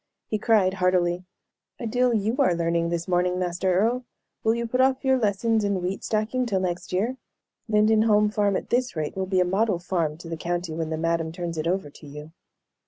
He 0.25 0.39
cried, 0.39 0.73
heartily: 0.73 1.25
"A 1.79 1.85
deal 1.85 2.11
you 2.11 2.35
are 2.39 2.55
learning 2.55 2.89
this 2.89 3.07
morning, 3.07 3.37
Master 3.37 3.71
Earle. 3.71 4.03
Will 4.43 4.55
you 4.55 4.65
put 4.65 4.81
off 4.81 5.05
your 5.05 5.19
lessons 5.19 5.63
in 5.63 5.79
wheat 5.79 6.03
stacking 6.03 6.47
till 6.47 6.59
next 6.59 6.91
year? 6.91 7.17
Lindenholm 7.69 8.31
farm, 8.31 8.55
at 8.55 8.71
this 8.71 8.95
rate, 8.95 9.15
will 9.15 9.27
be 9.27 9.41
a 9.41 9.45
model 9.45 9.77
farm 9.77 10.17
to 10.17 10.27
the 10.27 10.37
county 10.37 10.73
when 10.73 10.89
the 10.89 10.97
madam 10.97 11.31
turns 11.31 11.55
it 11.55 11.67
over 11.67 11.91
to 11.91 12.07
you." 12.07 12.31